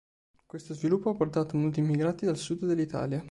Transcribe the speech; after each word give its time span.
Questo 0.47 0.73
sviluppo 0.73 1.11
ha 1.11 1.13
portato 1.13 1.55
molti 1.57 1.79
immigrati 1.79 2.25
dal 2.25 2.35
sud 2.35 2.65
dell'Italia. 2.65 3.19